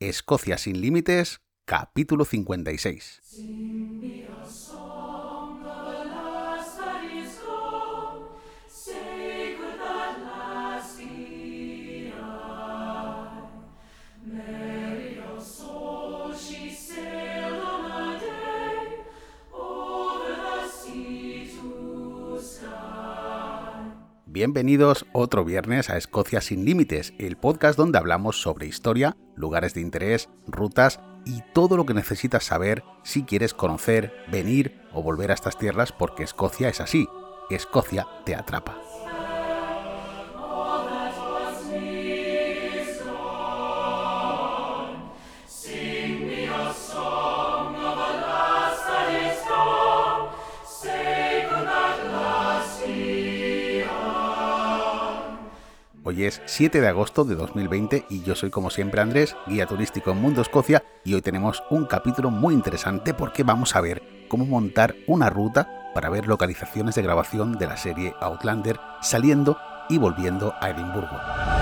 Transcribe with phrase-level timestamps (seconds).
[0.00, 3.20] Escocia sin Límites, capítulo 56.
[24.38, 29.80] Bienvenidos otro viernes a Escocia sin Límites, el podcast donde hablamos sobre historia, lugares de
[29.80, 35.34] interés, rutas y todo lo que necesitas saber si quieres conocer, venir o volver a
[35.34, 37.08] estas tierras porque Escocia es así,
[37.50, 38.80] Escocia te atrapa.
[56.08, 60.10] Hoy es 7 de agosto de 2020 y yo soy como siempre Andrés, guía turístico
[60.10, 64.46] en Mundo Escocia y hoy tenemos un capítulo muy interesante porque vamos a ver cómo
[64.46, 69.58] montar una ruta para ver localizaciones de grabación de la serie Outlander saliendo
[69.90, 71.57] y volviendo a Edimburgo.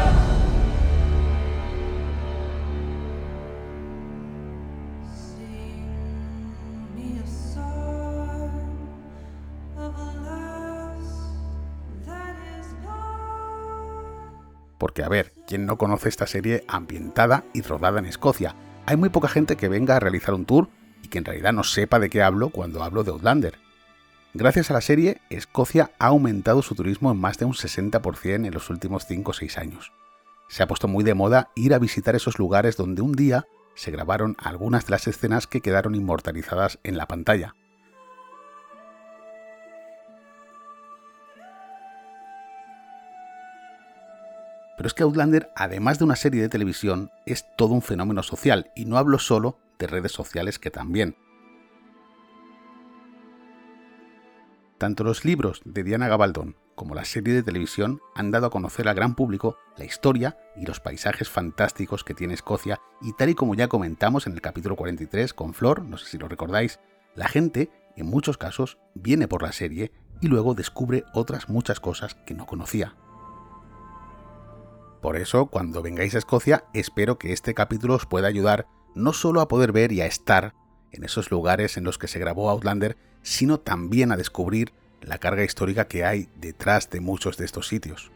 [14.87, 18.55] Porque, a ver, ¿quién no conoce esta serie ambientada y rodada en Escocia?
[18.87, 20.69] Hay muy poca gente que venga a realizar un tour
[21.03, 23.59] y que en realidad no sepa de qué hablo cuando hablo de Outlander.
[24.33, 28.55] Gracias a la serie, Escocia ha aumentado su turismo en más de un 60% en
[28.55, 29.93] los últimos 5 o 6 años.
[30.49, 33.91] Se ha puesto muy de moda ir a visitar esos lugares donde un día se
[33.91, 37.57] grabaron algunas de las escenas que quedaron inmortalizadas en la pantalla.
[44.77, 48.71] Pero es que Outlander, además de una serie de televisión, es todo un fenómeno social,
[48.77, 51.17] y no hablo solo de redes sociales que también.
[54.79, 58.87] Tanto los libros de Diana Gabaldón como la serie de televisión han dado a conocer
[58.87, 63.35] al gran público la historia y los paisajes fantásticos que tiene Escocia y tal y
[63.35, 66.79] como ya comentamos en el capítulo 43 con Flor, no sé si lo recordáis,
[67.15, 72.15] la gente en muchos casos viene por la serie y luego descubre otras muchas cosas
[72.27, 72.95] que no conocía.
[75.01, 79.41] Por eso, cuando vengáis a Escocia, espero que este capítulo os pueda ayudar no solo
[79.41, 80.55] a poder ver y a estar
[80.93, 85.45] en esos lugares en los que se grabó Outlander, sino también a descubrir la carga
[85.45, 88.11] histórica que hay detrás de muchos de estos sitios.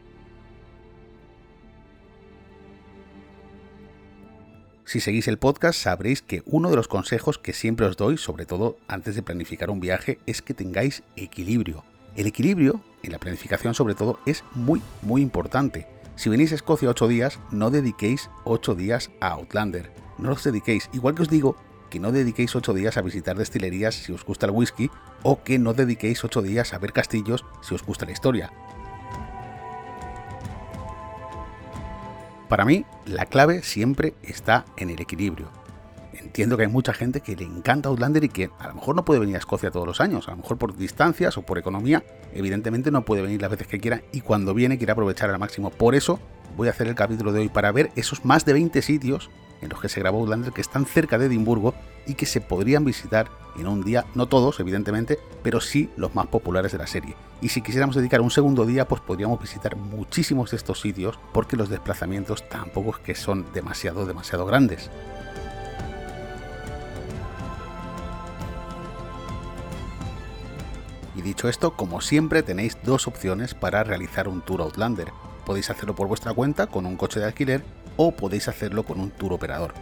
[4.83, 8.45] Si seguís el podcast sabréis que uno de los consejos que siempre os doy, sobre
[8.45, 11.85] todo antes de planificar un viaje, es que tengáis equilibrio.
[12.17, 15.87] El equilibrio, en la planificación sobre todo, es muy, muy importante.
[16.21, 19.91] Si venís a Escocia 8 días, no dediquéis 8 días a Outlander.
[20.19, 20.87] No los dediquéis.
[20.93, 21.55] Igual que os digo
[21.89, 24.91] que no dediquéis 8 días a visitar destilerías si os gusta el whisky,
[25.23, 28.53] o que no dediquéis 8 días a ver castillos si os gusta la historia.
[32.49, 35.60] Para mí, la clave siempre está en el equilibrio
[36.13, 39.05] entiendo que hay mucha gente que le encanta Outlander y que a lo mejor no
[39.05, 42.03] puede venir a Escocia todos los años, a lo mejor por distancias o por economía,
[42.33, 45.69] evidentemente no puede venir las veces que quiera y cuando viene quiere aprovechar al máximo.
[45.69, 46.19] Por eso
[46.57, 49.29] voy a hacer el capítulo de hoy para ver esos más de 20 sitios
[49.61, 51.73] en los que se grabó Outlander que están cerca de Edimburgo
[52.05, 56.27] y que se podrían visitar en un día, no todos evidentemente, pero sí los más
[56.27, 57.15] populares de la serie.
[57.41, 61.57] Y si quisiéramos dedicar un segundo día, pues podríamos visitar muchísimos de estos sitios porque
[61.57, 64.89] los desplazamientos tampoco es que son demasiado, demasiado grandes.
[71.15, 75.11] Y dicho esto, como siempre tenéis dos opciones para realizar un tour Outlander.
[75.45, 77.63] Podéis hacerlo por vuestra cuenta con un coche de alquiler
[77.97, 79.73] o podéis hacerlo con un tour operador.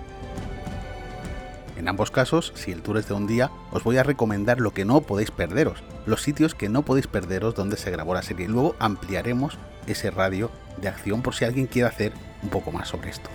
[1.78, 4.74] En ambos casos, si el tour es de un día, os voy a recomendar lo
[4.74, 8.48] que no podéis perderos, los sitios que no podéis perderos donde se grabó la serie.
[8.48, 9.58] Y luego ampliaremos
[9.88, 10.52] ese radio
[10.82, 12.12] de acción por si alguien quiere hacer
[12.44, 13.30] un poco más sobre esto.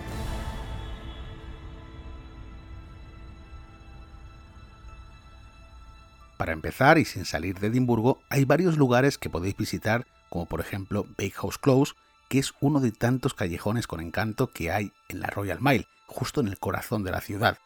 [6.45, 10.61] Para empezar, y sin salir de Edimburgo, hay varios lugares que podéis visitar, como por
[10.61, 11.95] ejemplo Bakehouse Close,
[12.29, 16.43] que es uno de tantos callejones con encanto que hay en la Royal Mile, justo
[16.43, 17.57] en el corazón de la ciudad.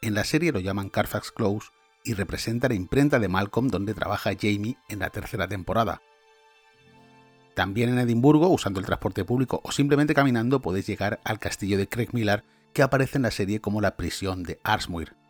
[0.00, 1.68] En la serie lo llaman Carfax Close
[2.02, 6.02] y representa la imprenta de Malcolm donde trabaja Jamie en la tercera temporada.
[7.54, 11.88] También en Edimburgo, usando el transporte público o simplemente caminando, podéis llegar al castillo de
[11.88, 15.21] Craig Millar, que aparece en la serie como la prisión de Arsmuir.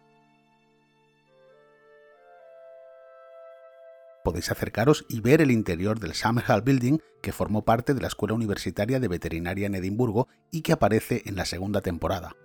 [4.23, 8.35] podéis acercaros y ver el interior del Samhall Building, que formó parte de la Escuela
[8.35, 12.37] Universitaria de Veterinaria en Edimburgo y que aparece en la segunda temporada.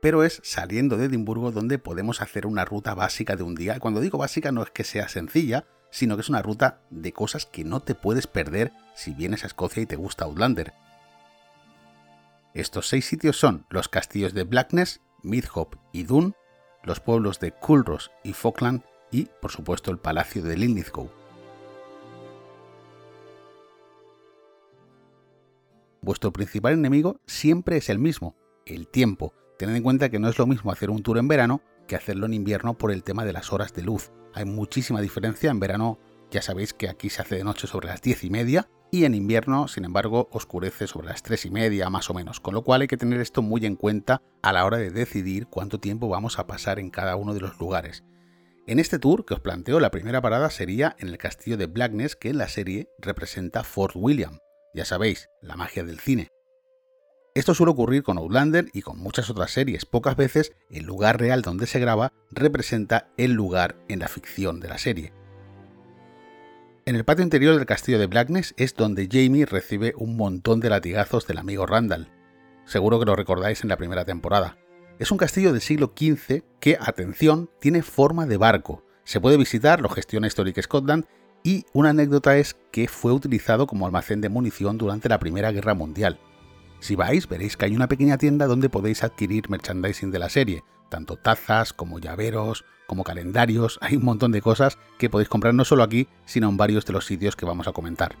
[0.00, 3.76] Pero es saliendo de Edimburgo donde podemos hacer una ruta básica de un día.
[3.76, 7.12] Y cuando digo básica no es que sea sencilla, sino que es una ruta de
[7.12, 10.72] cosas que no te puedes perder si vienes a Escocia y te gusta Outlander.
[12.54, 16.32] Estos seis sitios son los castillos de Blackness, Midhop y Dune,
[16.82, 21.10] los pueblos de Culross y Falkland y, por supuesto, el palacio de Linlithgow.
[26.02, 28.34] Vuestro principal enemigo siempre es el mismo,
[28.64, 29.34] el tiempo.
[29.58, 32.26] Tened en cuenta que no es lo mismo hacer un tour en verano que hacerlo
[32.26, 34.12] en invierno por el tema de las horas de luz.
[34.32, 35.50] Hay muchísima diferencia.
[35.50, 35.98] En verano
[36.30, 39.14] ya sabéis que aquí se hace de noche sobre las 10 y media y en
[39.14, 42.40] invierno, sin embargo, oscurece sobre las 3 y media más o menos.
[42.40, 45.46] Con lo cual hay que tener esto muy en cuenta a la hora de decidir
[45.46, 48.04] cuánto tiempo vamos a pasar en cada uno de los lugares.
[48.66, 52.16] En este tour que os planteo, la primera parada sería en el castillo de Blackness,
[52.16, 54.38] que en la serie representa Fort William.
[54.74, 56.28] Ya sabéis, la magia del cine.
[57.34, 59.86] Esto suele ocurrir con Outlander y con muchas otras series.
[59.86, 64.68] Pocas veces el lugar real donde se graba representa el lugar en la ficción de
[64.68, 65.12] la serie.
[66.90, 70.70] En el patio interior del castillo de Blackness es donde Jamie recibe un montón de
[70.70, 72.10] latigazos del amigo Randall.
[72.64, 74.58] Seguro que lo recordáis en la primera temporada.
[74.98, 78.84] Es un castillo del siglo XV que, atención, tiene forma de barco.
[79.04, 81.04] Se puede visitar, lo gestiona Historic Scotland
[81.44, 85.74] y una anécdota es que fue utilizado como almacén de munición durante la Primera Guerra
[85.74, 86.18] Mundial.
[86.80, 90.64] Si vais, veréis que hay una pequeña tienda donde podéis adquirir merchandising de la serie,
[90.88, 95.64] tanto tazas como llaveros, como calendarios, hay un montón de cosas que podéis comprar no
[95.64, 98.16] solo aquí, sino en varios de los sitios que vamos a comentar.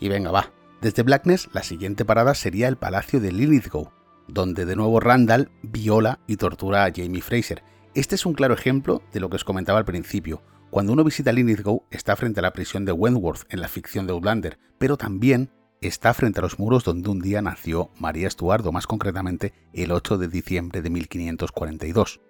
[0.00, 0.50] Y venga, va.
[0.80, 3.92] Desde Blackness, la siguiente parada sería el Palacio de Lilithgow,
[4.28, 7.62] donde de nuevo Randall viola y tortura a Jamie Fraser.
[7.94, 11.32] Este es un claro ejemplo de lo que os comentaba al principio, cuando uno visita
[11.32, 15.50] Linlithgow está frente a la prisión de Wentworth en la ficción de Outlander, pero también
[15.80, 20.16] está frente a los muros donde un día nació María Estuardo, más concretamente el 8
[20.18, 22.20] de diciembre de 1542.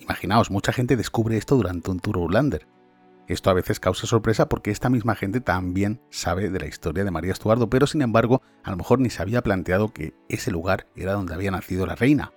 [0.00, 2.66] Imaginaos, mucha gente descubre esto durante un tour Outlander.
[3.26, 7.10] Esto a veces causa sorpresa porque esta misma gente también sabe de la historia de
[7.10, 10.88] María Estuardo, pero sin embargo a lo mejor ni se había planteado que ese lugar
[10.94, 12.32] era donde había nacido la reina.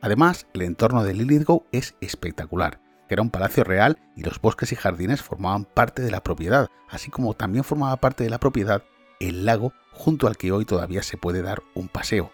[0.00, 4.70] Además, el entorno de Linlithgow es espectacular que era un palacio real y los bosques
[4.70, 8.84] y jardines formaban parte de la propiedad, así como también formaba parte de la propiedad
[9.18, 12.30] el lago junto al que hoy todavía se puede dar un paseo.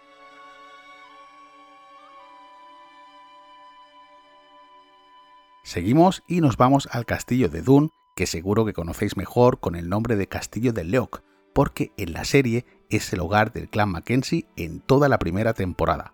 [5.62, 9.88] Seguimos y nos vamos al castillo de Dun, que seguro que conocéis mejor con el
[9.88, 11.22] nombre de Castillo de Leoc,
[11.55, 16.12] porque en la serie es el hogar del clan Mackenzie en toda la primera temporada.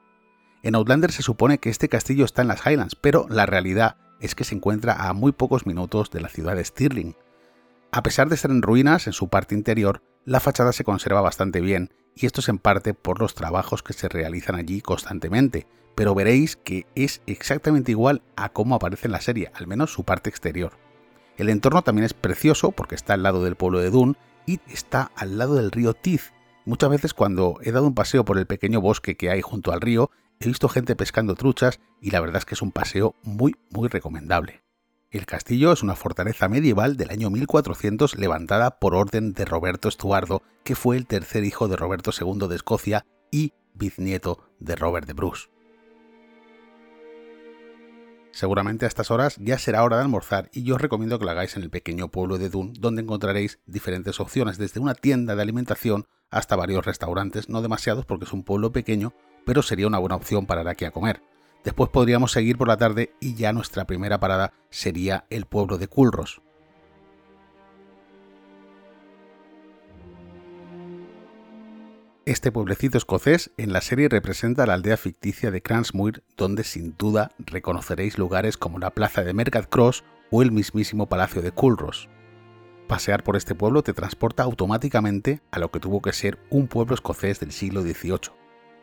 [0.62, 4.34] En Outlander se supone que este castillo está en las Highlands, pero la realidad es
[4.34, 7.16] que se encuentra a muy pocos minutos de la ciudad de Stirling.
[7.90, 11.60] A pesar de estar en ruinas en su parte interior, la fachada se conserva bastante
[11.60, 16.14] bien, y esto es en parte por los trabajos que se realizan allí constantemente, pero
[16.14, 20.30] veréis que es exactamente igual a cómo aparece en la serie, al menos su parte
[20.30, 20.72] exterior.
[21.36, 24.16] El entorno también es precioso porque está al lado del pueblo de Dun
[24.46, 26.32] y está al lado del río Teeth.
[26.64, 29.80] Muchas veces cuando he dado un paseo por el pequeño bosque que hay junto al
[29.80, 30.10] río,
[30.42, 33.88] he visto gente pescando truchas y la verdad es que es un paseo muy, muy
[33.88, 34.62] recomendable.
[35.10, 40.42] El castillo es una fortaleza medieval del año 1400 levantada por orden de Roberto Estuardo,
[40.64, 45.12] que fue el tercer hijo de Roberto II de Escocia y bisnieto de Robert de
[45.12, 45.48] Bruce.
[48.32, 51.30] Seguramente a estas horas ya será hora de almorzar y yo os recomiendo que lo
[51.30, 55.42] hagáis en el pequeño pueblo de Dun, donde encontraréis diferentes opciones, desde una tienda de
[55.42, 59.12] alimentación hasta varios restaurantes, no demasiados porque es un pueblo pequeño,
[59.44, 61.22] pero sería una buena opción para ir aquí a comer.
[61.64, 65.88] Después podríamos seguir por la tarde y ya nuestra primera parada sería el pueblo de
[65.88, 66.42] Culros.
[72.24, 77.32] Este pueblecito escocés en la serie representa la aldea ficticia de Cransmuir, donde sin duda
[77.38, 82.08] reconoceréis lugares como la plaza de Mercat Cross o el mismísimo palacio de Culros.
[82.86, 86.94] Pasear por este pueblo te transporta automáticamente a lo que tuvo que ser un pueblo
[86.94, 88.41] escocés del siglo XVIII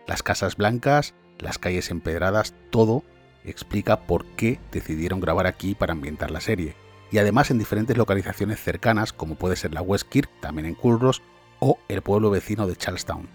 [0.09, 3.03] las casas blancas, las calles empedradas, todo
[3.45, 6.75] explica por qué decidieron grabar aquí para ambientar la serie.
[7.11, 11.21] Y además en diferentes localizaciones cercanas, como puede ser la West Kirk, también en Culross,
[11.59, 13.29] o el pueblo vecino de Charlestown.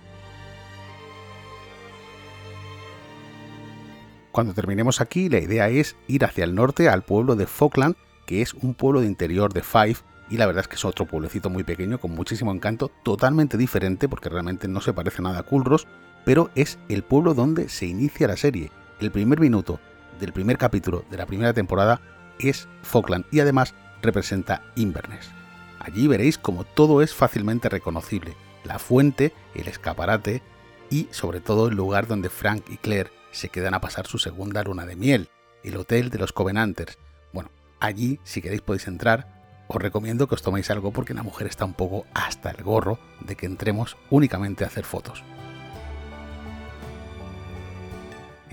[4.33, 7.95] Cuando terminemos aquí, la idea es ir hacia el norte al pueblo de Falkland,
[8.27, 11.07] que es un pueblo de interior de Fife, y la verdad es que es otro
[11.07, 15.43] pueblecito muy pequeño con muchísimo encanto, totalmente diferente porque realmente no se parece nada a
[15.45, 15.87] Culross,
[16.25, 18.71] pero es el pueblo donde se inicia la serie.
[19.01, 19.81] El primer minuto
[20.21, 22.01] del primer capítulo de la primera temporada
[22.39, 25.31] es Falkland y además representa Inverness.
[25.79, 30.43] Allí veréis como todo es fácilmente reconocible, la fuente, el escaparate
[30.91, 34.63] y sobre todo el lugar donde Frank y Claire se quedan a pasar su segunda
[34.63, 35.29] luna de miel,
[35.63, 36.99] el Hotel de los Covenanters.
[37.33, 37.51] Bueno,
[37.81, 39.35] allí si queréis podéis entrar.
[39.67, 42.99] Os recomiendo que os toméis algo porque la mujer está un poco hasta el gorro
[43.21, 45.25] de que entremos únicamente a hacer fotos.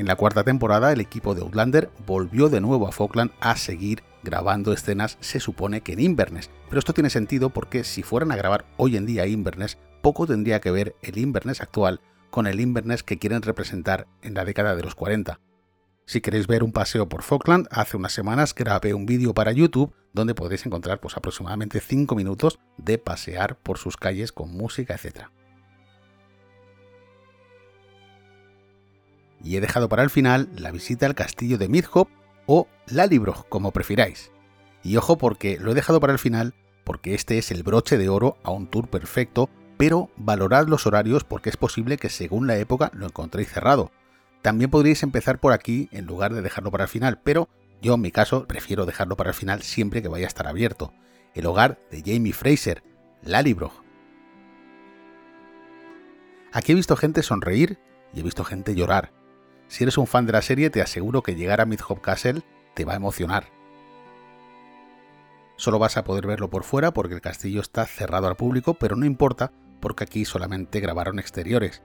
[0.02, 4.02] En la cuarta temporada, el equipo de Outlander volvió de nuevo a Falkland a seguir
[4.24, 6.50] grabando escenas, se supone que en Inverness.
[6.70, 10.60] Pero esto tiene sentido porque si fueran a grabar hoy en día Inverness, poco tendría
[10.60, 14.82] que ver el Inverness actual con el Inverness que quieren representar en la década de
[14.82, 15.40] los 40.
[16.08, 19.94] Si queréis ver un paseo por Falkland, hace unas semanas grabé un vídeo para YouTube
[20.14, 25.28] donde podréis encontrar pues, aproximadamente 5 minutos de pasear por sus calles con música, etc.
[29.44, 32.10] Y he dejado para el final la visita al castillo de Midhop
[32.46, 34.32] o Lallybroch, como prefiráis.
[34.84, 38.10] Y ojo porque lo he dejado para el final porque este es el broche de
[38.10, 39.50] oro a un tour perfecto
[39.82, 43.92] pero valorad los horarios porque es posible que según la época lo encontréis cerrado.
[44.44, 47.50] También podríais empezar por aquí en lugar de dejarlo para el final, pero
[47.82, 50.94] yo en mi caso prefiero dejarlo para el final siempre que vaya a estar abierto.
[51.34, 52.84] El hogar de Jamie Fraser,
[53.24, 53.84] Lallybroch.
[56.54, 57.80] Aquí he visto gente sonreír
[58.14, 59.12] y he visto gente llorar.
[59.72, 62.42] Si eres un fan de la serie, te aseguro que llegar a Midhop Castle
[62.74, 63.46] te va a emocionar.
[65.56, 68.98] Solo vas a poder verlo por fuera porque el castillo está cerrado al público, pero
[68.98, 71.84] no importa porque aquí solamente grabaron exteriores.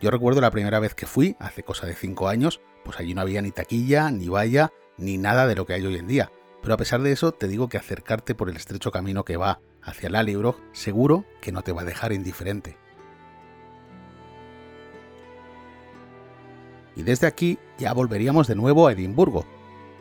[0.00, 3.20] Yo recuerdo la primera vez que fui, hace cosa de 5 años, pues allí no
[3.20, 6.32] había ni taquilla, ni valla, ni nada de lo que hay hoy en día.
[6.62, 9.60] Pero a pesar de eso, te digo que acercarte por el estrecho camino que va
[9.82, 12.78] hacia la Libro seguro que no te va a dejar indiferente.
[16.96, 19.46] Y desde aquí ya volveríamos de nuevo a Edimburgo.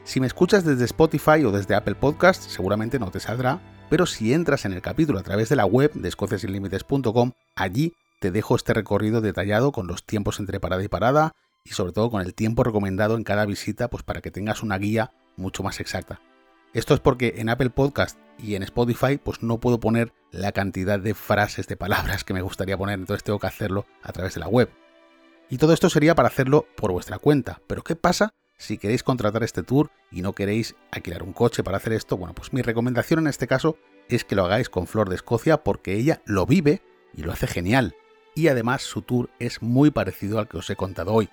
[0.06, 3.60] Si me escuchas desde Spotify o desde Apple Podcast, seguramente no te saldrá,
[3.90, 8.32] pero si entras en el capítulo a través de la web de escociasinlimites.com, allí te
[8.32, 11.34] dejo este recorrido detallado con los tiempos entre parada y parada
[11.64, 14.78] y sobre todo con el tiempo recomendado en cada visita, pues para que tengas una
[14.78, 16.22] guía mucho más exacta.
[16.74, 21.00] Esto es porque en Apple Podcast y en Spotify pues no puedo poner la cantidad
[21.00, 24.42] de frases, de palabras que me gustaría poner, entonces tengo que hacerlo a través de
[24.42, 24.70] la web.
[25.50, 27.62] Y todo esto sería para hacerlo por vuestra cuenta.
[27.68, 31.78] Pero ¿qué pasa si queréis contratar este tour y no queréis alquilar un coche para
[31.78, 35.10] hacer esto, bueno, pues mi recomendación en este caso es que lo hagáis con Flor
[35.10, 36.82] de Escocia porque ella lo vive
[37.14, 37.96] y lo hace genial.
[38.34, 41.30] Y además su tour es muy parecido al que os he contado hoy.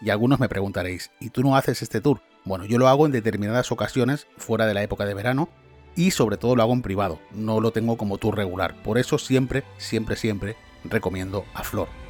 [0.00, 2.20] Y algunos me preguntaréis, ¿y tú no haces este tour?
[2.44, 5.48] Bueno, yo lo hago en determinadas ocasiones fuera de la época de verano
[5.94, 8.80] y sobre todo lo hago en privado, no lo tengo como tour regular.
[8.82, 12.05] Por eso siempre, siempre, siempre recomiendo a Flor.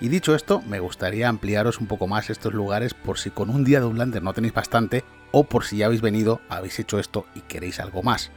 [0.00, 3.64] Y dicho esto, me gustaría ampliaros un poco más estos lugares por si con un
[3.64, 7.26] día de Outlander no tenéis bastante o por si ya habéis venido, habéis hecho esto
[7.34, 8.30] y queréis algo más.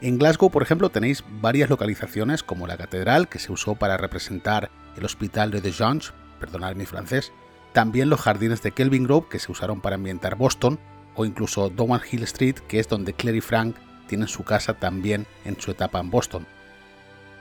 [0.00, 4.70] En Glasgow, por ejemplo, tenéis varias localizaciones como la catedral que se usó para representar
[4.96, 7.32] el hospital de Dejange, perdonad mi francés,
[7.72, 10.78] también los jardines de Kelvin Grove que se usaron para ambientar Boston,
[11.16, 15.26] o incluso Dowan Hill Street, que es donde Claire y Frank tienen su casa también
[15.44, 16.46] en su etapa en Boston.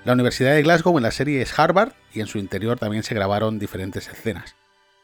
[0.08, 3.14] La Universidad de Glasgow en la serie es Harvard y en su interior también se
[3.14, 4.56] grabaron diferentes escenas.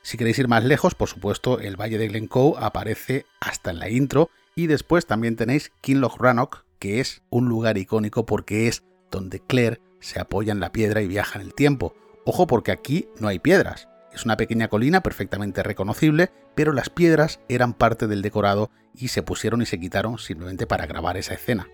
[0.01, 3.89] Si queréis ir más lejos, por supuesto, el Valle de Glencoe aparece hasta en la
[3.89, 9.41] intro y después también tenéis Kinloch Rannoch, que es un lugar icónico porque es donde
[9.41, 11.93] Claire se apoya en la piedra y viaja en el tiempo.
[12.23, 13.89] Ojo porque aquí no hay piedras.
[14.13, 19.21] Es una pequeña colina perfectamente reconocible, pero las piedras eran parte del decorado y se
[19.21, 21.67] pusieron y se quitaron simplemente para grabar esa escena.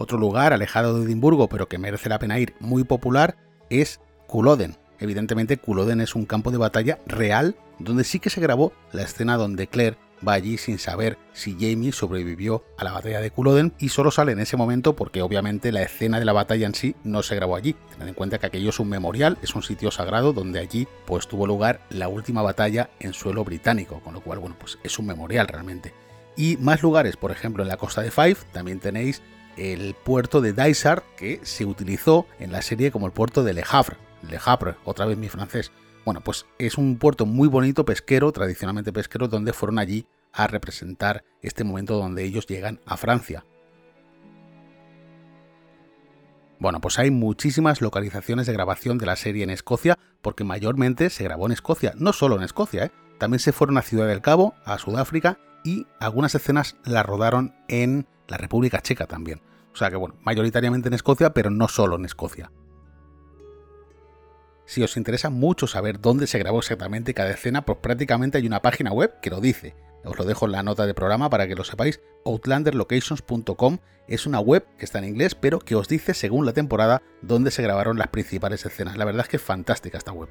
[0.00, 3.36] Otro lugar alejado de Edimburgo, pero que merece la pena ir, muy popular,
[3.68, 4.78] es Culloden.
[4.98, 9.36] Evidentemente, Culloden es un campo de batalla real donde sí que se grabó la escena
[9.36, 13.90] donde Claire va allí sin saber si Jamie sobrevivió a la batalla de Culloden y
[13.90, 17.22] solo sale en ese momento porque obviamente la escena de la batalla en sí no
[17.22, 17.76] se grabó allí.
[17.90, 21.28] Tened en cuenta que aquello es un memorial, es un sitio sagrado donde allí pues
[21.28, 25.04] tuvo lugar la última batalla en suelo británico, con lo cual bueno, pues es un
[25.04, 25.92] memorial realmente.
[26.38, 29.20] Y más lugares, por ejemplo en la costa de Fife también tenéis
[29.60, 33.62] el puerto de Dysart, que se utilizó en la serie como el puerto de Le
[33.70, 33.98] Havre.
[34.26, 35.70] Le Havre, otra vez mi francés.
[36.06, 41.24] Bueno, pues es un puerto muy bonito, pesquero, tradicionalmente pesquero, donde fueron allí a representar
[41.42, 43.44] este momento donde ellos llegan a Francia.
[46.58, 51.24] Bueno, pues hay muchísimas localizaciones de grabación de la serie en Escocia, porque mayormente se
[51.24, 52.90] grabó en Escocia, no solo en Escocia, ¿eh?
[53.18, 58.06] también se fueron a Ciudad del Cabo, a Sudáfrica, y algunas escenas las rodaron en
[58.26, 59.42] la República Checa también.
[59.72, 62.50] O sea que bueno, mayoritariamente en Escocia, pero no solo en Escocia.
[64.64, 68.62] Si os interesa mucho saber dónde se grabó exactamente cada escena, pues prácticamente hay una
[68.62, 69.74] página web que lo dice.
[70.04, 72.00] Os lo dejo en la nota de programa para que lo sepáis.
[72.24, 77.02] Outlanderlocations.com es una web que está en inglés, pero que os dice según la temporada
[77.20, 78.96] dónde se grabaron las principales escenas.
[78.96, 80.28] La verdad es que es fantástica esta web.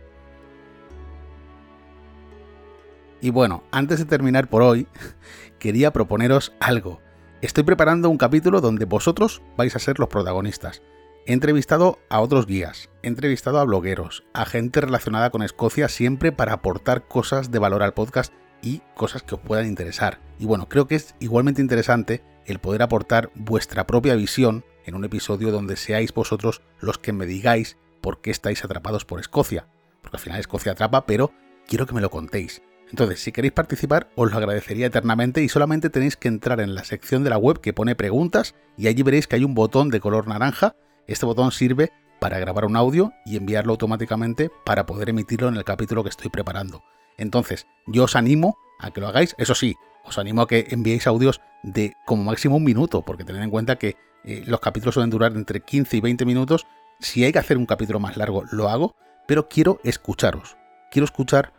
[3.22, 4.88] Y bueno, antes de terminar por hoy,
[5.60, 7.02] quería proponeros algo.
[7.42, 10.82] Estoy preparando un capítulo donde vosotros vais a ser los protagonistas.
[11.26, 16.34] He entrevistado a otros guías, he entrevistado a blogueros, a gente relacionada con Escocia siempre
[16.34, 20.20] para aportar cosas de valor al podcast y cosas que os puedan interesar.
[20.38, 25.06] Y bueno, creo que es igualmente interesante el poder aportar vuestra propia visión en un
[25.06, 29.66] episodio donde seáis vosotros los que me digáis por qué estáis atrapados por Escocia.
[30.02, 31.32] Porque al final Escocia atrapa, pero
[31.66, 32.62] quiero que me lo contéis.
[32.90, 36.84] Entonces, si queréis participar, os lo agradecería eternamente y solamente tenéis que entrar en la
[36.84, 40.00] sección de la web que pone preguntas y allí veréis que hay un botón de
[40.00, 40.76] color naranja.
[41.08, 45.64] Este botón sirve para grabar un audio y enviarlo automáticamente para poder emitirlo en el
[45.64, 46.84] capítulo que estoy preparando.
[47.18, 49.36] Entonces, yo os animo a que lo hagáis.
[49.38, 53.42] Eso sí, os animo a que enviéis audios de como máximo un minuto, porque tened
[53.42, 56.66] en cuenta que eh, los capítulos suelen durar entre 15 y 20 minutos.
[57.00, 58.96] Si hay que hacer un capítulo más largo, lo hago,
[59.28, 60.58] pero quiero escucharos.
[60.92, 61.54] Quiero escuchar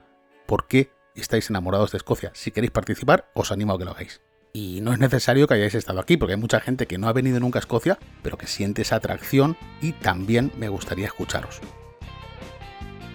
[0.47, 2.31] por qué estáis enamorados de Escocia.
[2.35, 4.21] Si queréis participar, os animo a que lo hagáis.
[4.53, 7.13] Y no es necesario que hayáis estado aquí, porque hay mucha gente que no ha
[7.13, 11.61] venido nunca a Escocia, pero que siente esa atracción y también me gustaría escucharos.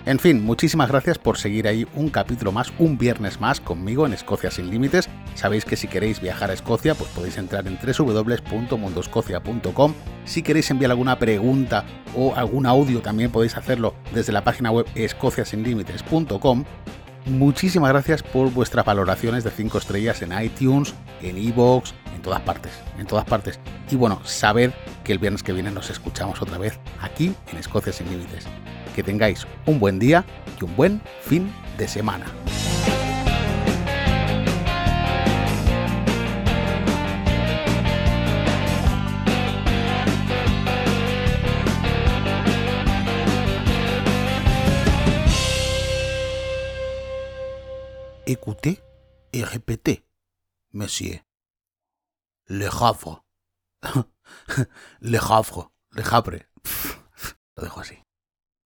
[0.06, 4.14] En fin, muchísimas gracias por seguir ahí un capítulo más, un viernes más conmigo en
[4.14, 5.10] Escocia sin límites.
[5.34, 9.94] Sabéis que si queréis viajar a Escocia, pues podéis entrar en www.mundoscocia.com.
[10.26, 11.86] Si queréis enviar alguna pregunta
[12.16, 16.66] o algún audio, también podéis hacerlo desde la página web escociasinlímites.com.
[17.26, 22.72] Muchísimas gracias por vuestras valoraciones de 5 estrellas en iTunes, en Evox, en todas partes,
[23.00, 23.60] en todas partes.
[23.90, 24.72] Y bueno, sabed
[25.04, 28.46] que el viernes que viene nos escuchamos otra vez aquí en Escocia sin límites.
[28.96, 30.24] Que tengáis un buen día
[30.62, 32.26] y un buen fin de semana.
[48.36, 48.84] Écoutez
[49.32, 50.06] et répétez,
[50.74, 51.18] monsieur.
[52.48, 53.24] Le Havre.
[55.02, 55.72] le Havre.
[55.92, 56.42] Le Havre.
[57.56, 58.05] Lo dejo así.